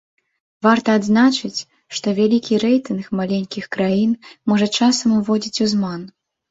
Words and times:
Варта 0.67 0.95
адзначыць, 0.99 1.65
што 1.97 2.07
вялікі 2.21 2.59
рэйтынг 2.65 3.03
маленькіх 3.23 3.65
краін 3.79 4.19
можа 4.55 4.67
часам 4.83 5.09
уводзіць 5.21 5.61
у 5.67 5.75
зман. 5.75 6.01